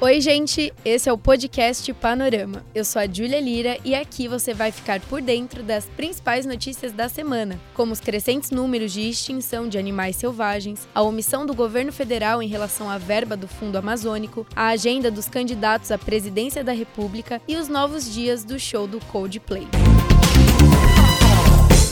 Oi, 0.00 0.20
gente, 0.20 0.72
esse 0.84 1.08
é 1.08 1.12
o 1.12 1.18
podcast 1.18 1.92
Panorama. 1.94 2.64
Eu 2.72 2.84
sou 2.84 3.02
a 3.02 3.06
Júlia 3.06 3.40
Lira 3.40 3.78
e 3.84 3.96
aqui 3.96 4.28
você 4.28 4.54
vai 4.54 4.70
ficar 4.70 5.00
por 5.00 5.20
dentro 5.20 5.60
das 5.60 5.86
principais 5.86 6.46
notícias 6.46 6.92
da 6.92 7.08
semana, 7.08 7.60
como 7.74 7.92
os 7.92 7.98
crescentes 7.98 8.52
números 8.52 8.92
de 8.92 9.00
extinção 9.00 9.68
de 9.68 9.76
animais 9.76 10.14
selvagens, 10.14 10.86
a 10.94 11.02
omissão 11.02 11.44
do 11.44 11.52
governo 11.52 11.90
federal 11.90 12.40
em 12.40 12.46
relação 12.46 12.88
à 12.88 12.96
verba 12.96 13.36
do 13.36 13.48
Fundo 13.48 13.74
Amazônico, 13.74 14.46
a 14.54 14.68
agenda 14.68 15.10
dos 15.10 15.28
candidatos 15.28 15.90
à 15.90 15.98
presidência 15.98 16.62
da 16.62 16.72
República 16.72 17.42
e 17.48 17.56
os 17.56 17.66
novos 17.66 18.08
dias 18.08 18.44
do 18.44 18.56
show 18.56 18.86
do 18.86 19.00
Coldplay. 19.06 19.66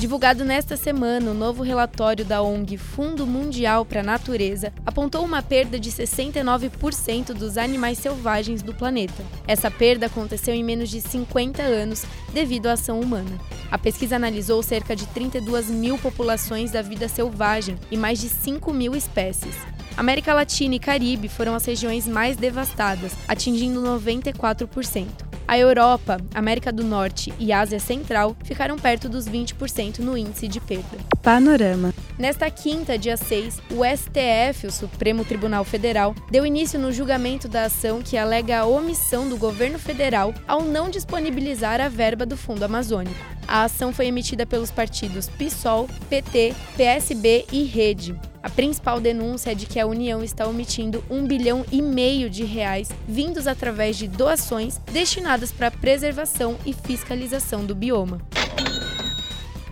Divulgado 0.00 0.46
nesta 0.46 0.78
semana, 0.78 1.30
o 1.30 1.34
novo 1.34 1.62
relatório 1.62 2.24
da 2.24 2.40
ONG 2.40 2.78
Fundo 2.78 3.26
Mundial 3.26 3.84
para 3.84 4.00
a 4.00 4.02
Natureza 4.02 4.72
apontou 4.86 5.22
uma 5.22 5.42
perda 5.42 5.78
de 5.78 5.90
69% 5.90 7.34
dos 7.34 7.58
animais 7.58 7.98
selvagens 7.98 8.62
do 8.62 8.72
planeta. 8.72 9.22
Essa 9.46 9.70
perda 9.70 10.06
aconteceu 10.06 10.54
em 10.54 10.64
menos 10.64 10.88
de 10.88 11.02
50 11.02 11.62
anos 11.62 12.06
devido 12.32 12.68
à 12.68 12.72
ação 12.72 12.98
humana. 12.98 13.38
A 13.70 13.76
pesquisa 13.76 14.16
analisou 14.16 14.62
cerca 14.62 14.96
de 14.96 15.06
32 15.08 15.68
mil 15.68 15.98
populações 15.98 16.70
da 16.70 16.80
vida 16.80 17.06
selvagem 17.06 17.76
e 17.90 17.96
mais 17.98 18.18
de 18.18 18.30
5 18.30 18.72
mil 18.72 18.96
espécies. 18.96 19.54
América 19.98 20.32
Latina 20.32 20.76
e 20.76 20.80
Caribe 20.80 21.28
foram 21.28 21.54
as 21.54 21.66
regiões 21.66 22.08
mais 22.08 22.38
devastadas, 22.38 23.12
atingindo 23.28 23.82
94%. 23.82 25.29
A 25.50 25.58
Europa, 25.58 26.18
América 26.32 26.70
do 26.70 26.84
Norte 26.84 27.34
e 27.36 27.52
Ásia 27.52 27.80
Central 27.80 28.36
ficaram 28.44 28.78
perto 28.78 29.08
dos 29.08 29.28
20% 29.28 29.98
no 29.98 30.16
índice 30.16 30.46
de 30.46 30.60
perda. 30.60 30.96
Panorama. 31.24 31.92
Nesta 32.16 32.48
quinta, 32.48 32.96
dia 32.96 33.16
6, 33.16 33.60
o 33.72 33.80
STF, 33.84 34.68
o 34.68 34.70
Supremo 34.70 35.24
Tribunal 35.24 35.64
Federal, 35.64 36.14
deu 36.30 36.46
início 36.46 36.78
no 36.78 36.92
julgamento 36.92 37.48
da 37.48 37.64
ação 37.64 38.00
que 38.00 38.16
alega 38.16 38.60
a 38.60 38.64
omissão 38.64 39.28
do 39.28 39.36
governo 39.36 39.76
federal 39.76 40.32
ao 40.46 40.62
não 40.62 40.88
disponibilizar 40.88 41.80
a 41.80 41.88
verba 41.88 42.24
do 42.24 42.36
Fundo 42.36 42.62
Amazônico. 42.62 43.18
A 43.48 43.64
ação 43.64 43.92
foi 43.92 44.06
emitida 44.06 44.46
pelos 44.46 44.70
partidos 44.70 45.28
PSOL, 45.30 45.88
PT, 46.08 46.54
PSB 46.76 47.46
e 47.50 47.64
Rede. 47.64 48.14
A 48.42 48.48
principal 48.48 49.00
denúncia 49.00 49.52
é 49.52 49.54
de 49.54 49.66
que 49.66 49.78
a 49.78 49.86
União 49.86 50.24
está 50.24 50.46
omitindo 50.46 51.04
um 51.10 51.26
bilhão 51.26 51.64
e 51.70 51.82
meio 51.82 52.30
de 52.30 52.44
reais 52.44 52.88
vindos 53.06 53.46
através 53.46 53.96
de 53.96 54.08
doações 54.08 54.78
destinadas 54.90 55.52
para 55.52 55.66
a 55.66 55.70
preservação 55.70 56.56
e 56.64 56.72
fiscalização 56.72 57.66
do 57.66 57.74
bioma. 57.74 58.20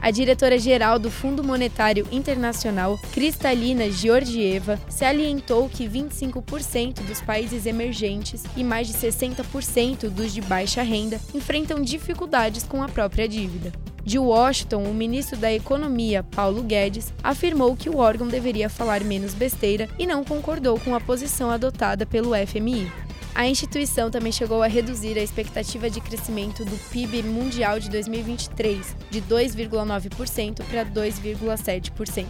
A 0.00 0.10
diretora-geral 0.10 0.98
do 0.98 1.10
Fundo 1.10 1.42
Monetário 1.42 2.06
Internacional, 2.12 2.98
Kristalina 3.12 3.90
Georgieva, 3.90 4.78
se 4.88 5.04
alientou 5.04 5.68
que 5.68 5.88
25% 5.88 7.02
dos 7.02 7.20
países 7.20 7.66
emergentes 7.66 8.44
e 8.56 8.62
mais 8.62 8.86
de 8.86 8.94
60% 8.94 10.08
dos 10.08 10.32
de 10.32 10.40
baixa 10.40 10.82
renda 10.82 11.20
enfrentam 11.34 11.82
dificuldades 11.82 12.62
com 12.62 12.82
a 12.82 12.88
própria 12.88 13.28
dívida. 13.28 13.72
De 14.08 14.18
Washington, 14.18 14.84
o 14.84 14.94
ministro 14.94 15.36
da 15.36 15.52
Economia, 15.52 16.22
Paulo 16.22 16.62
Guedes, 16.62 17.12
afirmou 17.22 17.76
que 17.76 17.90
o 17.90 17.98
órgão 17.98 18.26
deveria 18.26 18.70
falar 18.70 19.04
menos 19.04 19.34
besteira 19.34 19.86
e 19.98 20.06
não 20.06 20.24
concordou 20.24 20.80
com 20.80 20.94
a 20.94 21.00
posição 21.00 21.50
adotada 21.50 22.06
pelo 22.06 22.30
FMI. 22.34 22.90
A 23.34 23.46
instituição 23.46 24.10
também 24.10 24.32
chegou 24.32 24.62
a 24.62 24.66
reduzir 24.66 25.18
a 25.18 25.22
expectativa 25.22 25.90
de 25.90 26.00
crescimento 26.00 26.64
do 26.64 26.74
PIB 26.90 27.22
mundial 27.24 27.78
de 27.78 27.90
2023 27.90 28.96
de 29.10 29.20
2,9% 29.20 30.64
para 30.64 30.86
2,7%. 30.86 32.24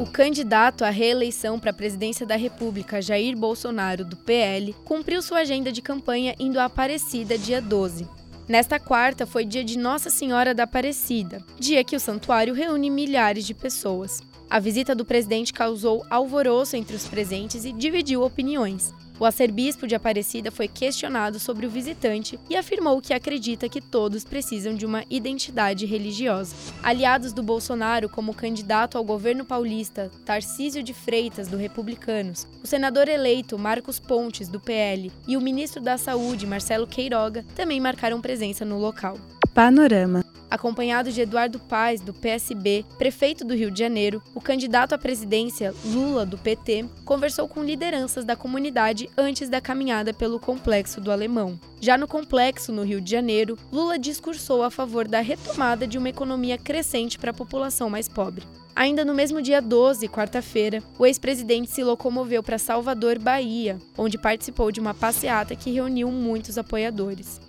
O 0.00 0.06
candidato 0.10 0.84
à 0.84 0.90
reeleição 0.90 1.60
para 1.60 1.70
a 1.70 1.74
presidência 1.74 2.26
da 2.26 2.34
República, 2.34 3.00
Jair 3.00 3.36
Bolsonaro, 3.36 4.04
do 4.04 4.16
PL, 4.16 4.74
cumpriu 4.84 5.22
sua 5.22 5.38
agenda 5.38 5.70
de 5.70 5.80
campanha 5.80 6.34
indo 6.36 6.58
à 6.58 6.64
Aparecida 6.64 7.38
dia 7.38 7.62
12. 7.62 8.23
Nesta 8.46 8.78
quarta 8.78 9.24
foi 9.24 9.46
dia 9.46 9.64
de 9.64 9.78
Nossa 9.78 10.10
Senhora 10.10 10.54
da 10.54 10.64
Aparecida, 10.64 11.42
dia 11.58 11.82
que 11.82 11.96
o 11.96 12.00
santuário 12.00 12.52
reúne 12.52 12.90
milhares 12.90 13.46
de 13.46 13.54
pessoas. 13.54 14.20
A 14.50 14.60
visita 14.60 14.94
do 14.94 15.04
presidente 15.04 15.50
causou 15.50 16.04
alvoroço 16.10 16.76
entre 16.76 16.94
os 16.94 17.08
presentes 17.08 17.64
e 17.64 17.72
dividiu 17.72 18.22
opiniões. 18.22 18.92
O 19.18 19.24
arcebispo 19.24 19.86
de 19.86 19.94
Aparecida 19.94 20.50
foi 20.50 20.66
questionado 20.66 21.38
sobre 21.38 21.66
o 21.66 21.70
visitante 21.70 22.38
e 22.50 22.56
afirmou 22.56 23.00
que 23.00 23.14
acredita 23.14 23.68
que 23.68 23.80
todos 23.80 24.24
precisam 24.24 24.74
de 24.74 24.84
uma 24.84 25.04
identidade 25.08 25.86
religiosa. 25.86 26.54
Aliados 26.82 27.32
do 27.32 27.42
Bolsonaro, 27.42 28.08
como 28.08 28.34
candidato 28.34 28.98
ao 28.98 29.04
governo 29.04 29.44
paulista, 29.44 30.10
Tarcísio 30.24 30.82
de 30.82 30.92
Freitas, 30.92 31.46
do 31.46 31.56
Republicanos, 31.56 32.46
o 32.62 32.66
senador 32.66 33.08
eleito 33.08 33.58
Marcos 33.58 34.00
Pontes, 34.00 34.48
do 34.48 34.58
PL, 34.58 35.12
e 35.28 35.36
o 35.36 35.40
ministro 35.40 35.80
da 35.80 35.96
Saúde, 35.96 36.46
Marcelo 36.46 36.86
Queiroga, 36.86 37.44
também 37.54 37.80
marcaram 37.80 38.20
presença 38.20 38.64
no 38.64 38.78
local. 38.78 39.16
Panorama 39.54 40.23
acompanhado 40.54 41.12
de 41.12 41.20
Eduardo 41.20 41.58
Paes, 41.58 42.00
do 42.00 42.12
PSB, 42.12 42.84
prefeito 42.96 43.44
do 43.44 43.54
Rio 43.54 43.70
de 43.70 43.78
Janeiro, 43.78 44.22
o 44.34 44.40
candidato 44.40 44.94
à 44.94 44.98
presidência, 44.98 45.74
Lula, 45.84 46.24
do 46.24 46.38
PT, 46.38 46.86
conversou 47.04 47.46
com 47.46 47.62
lideranças 47.62 48.24
da 48.24 48.36
comunidade 48.36 49.10
antes 49.16 49.48
da 49.48 49.60
caminhada 49.60 50.14
pelo 50.14 50.40
Complexo 50.40 51.00
do 51.00 51.12
Alemão. 51.12 51.58
Já 51.80 51.98
no 51.98 52.08
Complexo, 52.08 52.72
no 52.72 52.82
Rio 52.82 53.00
de 53.00 53.10
Janeiro, 53.10 53.58
Lula 53.72 53.98
discursou 53.98 54.62
a 54.62 54.70
favor 54.70 55.06
da 55.06 55.20
retomada 55.20 55.86
de 55.86 55.98
uma 55.98 56.08
economia 56.08 56.56
crescente 56.56 57.18
para 57.18 57.30
a 57.30 57.34
população 57.34 57.90
mais 57.90 58.08
pobre. 58.08 58.44
Ainda 58.76 59.04
no 59.04 59.14
mesmo 59.14 59.40
dia 59.40 59.62
12, 59.62 60.08
quarta-feira, 60.08 60.82
o 60.98 61.06
ex-presidente 61.06 61.70
se 61.70 61.84
locomoveu 61.84 62.42
para 62.42 62.58
Salvador, 62.58 63.18
Bahia, 63.18 63.78
onde 63.96 64.18
participou 64.18 64.72
de 64.72 64.80
uma 64.80 64.92
passeata 64.92 65.54
que 65.54 65.70
reuniu 65.70 66.10
muitos 66.10 66.58
apoiadores. 66.58 67.40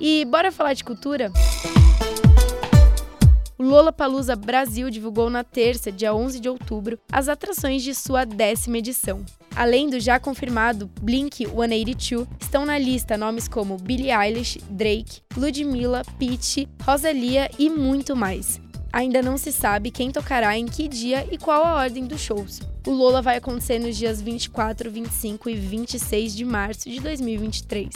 E 0.00 0.24
bora 0.24 0.50
falar 0.50 0.72
de 0.72 0.82
cultura? 0.82 1.30
O 3.56 3.62
Lollapalooza 3.62 4.34
Brasil 4.34 4.90
divulgou 4.90 5.30
na 5.30 5.44
terça, 5.44 5.92
dia 5.92 6.12
11 6.12 6.40
de 6.40 6.48
outubro, 6.48 6.98
as 7.12 7.28
atrações 7.28 7.84
de 7.84 7.94
sua 7.94 8.24
décima 8.24 8.78
edição. 8.78 9.24
Além 9.54 9.88
do 9.88 10.00
já 10.00 10.18
confirmado 10.18 10.90
Blink-182, 11.00 12.26
estão 12.40 12.66
na 12.66 12.76
lista 12.76 13.16
nomes 13.16 13.46
como 13.46 13.76
Billie 13.76 14.10
Eilish, 14.10 14.58
Drake, 14.68 15.20
Ludmilla, 15.36 16.02
Peach, 16.18 16.68
Rosalia 16.82 17.48
e 17.56 17.70
muito 17.70 18.16
mais. 18.16 18.60
Ainda 18.92 19.22
não 19.22 19.38
se 19.38 19.52
sabe 19.52 19.92
quem 19.92 20.10
tocará 20.10 20.58
em 20.58 20.66
que 20.66 20.88
dia 20.88 21.24
e 21.30 21.38
qual 21.38 21.64
a 21.64 21.74
ordem 21.74 22.06
dos 22.06 22.20
shows. 22.20 22.60
O 22.84 22.90
Lola 22.90 23.22
vai 23.22 23.36
acontecer 23.36 23.78
nos 23.78 23.96
dias 23.96 24.20
24, 24.20 24.90
25 24.90 25.48
e 25.48 25.54
26 25.54 26.34
de 26.34 26.44
março 26.44 26.90
de 26.90 26.98
2023. 26.98 27.88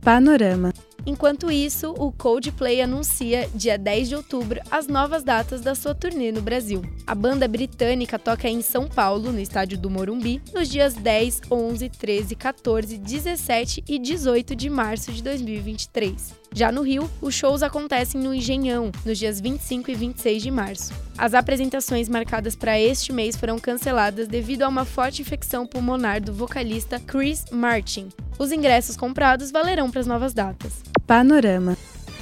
Panorama 0.00 0.73
Enquanto 1.06 1.50
isso, 1.50 1.94
o 1.98 2.10
Coldplay 2.10 2.80
anuncia, 2.80 3.48
dia 3.54 3.76
10 3.76 4.08
de 4.08 4.16
outubro, 4.16 4.60
as 4.70 4.86
novas 4.86 5.22
datas 5.22 5.60
da 5.60 5.74
sua 5.74 5.94
turnê 5.94 6.32
no 6.32 6.40
Brasil. 6.40 6.82
A 7.06 7.14
banda 7.14 7.46
britânica 7.46 8.18
toca 8.18 8.48
em 8.48 8.62
São 8.62 8.88
Paulo, 8.88 9.30
no 9.30 9.38
estádio 9.38 9.76
do 9.76 9.90
Morumbi, 9.90 10.40
nos 10.54 10.68
dias 10.68 10.94
10, 10.94 11.42
11, 11.50 11.88
13, 11.90 12.34
14, 12.34 12.96
17 12.96 13.84
e 13.86 13.98
18 13.98 14.56
de 14.56 14.70
março 14.70 15.12
de 15.12 15.22
2023. 15.22 16.44
Já 16.54 16.70
no 16.72 16.82
Rio, 16.82 17.10
os 17.20 17.34
shows 17.34 17.62
acontecem 17.62 18.20
no 18.20 18.32
Engenhão, 18.32 18.90
nos 19.04 19.18
dias 19.18 19.40
25 19.40 19.90
e 19.90 19.94
26 19.94 20.42
de 20.42 20.50
março. 20.50 20.94
As 21.18 21.34
apresentações 21.34 22.08
marcadas 22.08 22.56
para 22.56 22.80
este 22.80 23.12
mês 23.12 23.36
foram 23.36 23.58
canceladas 23.58 24.26
devido 24.26 24.62
a 24.62 24.68
uma 24.68 24.84
forte 24.84 25.20
infecção 25.20 25.66
pulmonar 25.66 26.22
do 26.22 26.32
vocalista 26.32 26.98
Chris 27.00 27.44
Martin. 27.50 28.08
Os 28.38 28.52
ingressos 28.52 28.96
comprados 28.96 29.50
valerão 29.50 29.90
para 29.90 30.00
as 30.00 30.06
novas 30.06 30.32
datas. 30.32 30.93
Panorama. 31.14 31.76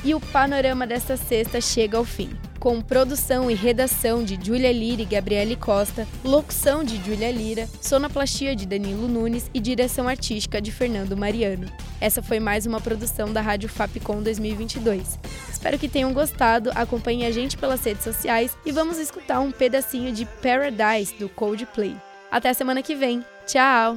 E 0.05 0.15
o 0.15 0.21
panorama 0.21 0.87
desta 0.87 1.17
sexta 1.17 1.63
chega 1.63 1.97
ao 1.97 2.05
fim. 2.05 2.29
Com 2.61 2.79
produção 2.83 3.51
e 3.51 3.55
redação 3.55 4.23
de 4.23 4.39
Júlia 4.39 4.71
Lira 4.71 5.01
e 5.01 5.07
Gabriele 5.07 5.57
Costa, 5.57 6.07
locução 6.23 6.85
de 6.85 7.03
Júlia 7.03 7.31
Lira, 7.31 7.67
sonoplastia 7.81 8.55
de 8.55 8.67
Danilo 8.67 9.09
Nunes 9.09 9.51
e 9.55 9.61
direção 9.61 10.07
artística 10.07 10.61
de 10.61 10.71
Fernando 10.71 11.17
Mariano. 11.17 11.73
Essa 12.03 12.23
foi 12.23 12.39
mais 12.39 12.67
uma 12.67 12.83
produção 12.83 13.33
da 13.33 13.41
Rádio 13.41 13.71
Fapcom 13.71 14.23
2022. 14.23 15.19
Espero 15.51 15.79
que 15.79 15.89
tenham 15.89 16.13
gostado, 16.13 16.71
acompanhem 16.75 17.25
a 17.25 17.31
gente 17.31 17.57
pelas 17.57 17.83
redes 17.83 18.05
sociais 18.05 18.55
e 18.67 18.73
vamos 18.73 18.99
escutar 18.99 19.41
um 19.41 19.51
pedacinho 19.51 20.13
de 20.13 20.27
Paradise 20.27 21.15
do 21.15 21.31
Coldplay. 21.31 21.97
Até 22.31 22.53
semana 22.53 22.83
que 22.83 22.95
vem. 22.95 23.25
Tchau! 23.47 23.97